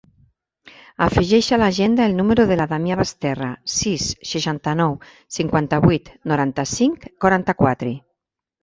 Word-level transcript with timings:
Afegeix 1.07 1.49
a 1.57 1.59
l'agenda 1.63 2.07
el 2.11 2.15
número 2.21 2.47
de 2.53 2.57
la 2.61 2.67
Damià 2.73 2.97
Basterra: 3.03 3.51
sis, 3.75 4.09
seixanta-nou, 4.33 4.99
cinquanta-vuit, 5.41 6.15
noranta-cinc, 6.35 7.09
quaranta-quatre. 7.25 7.97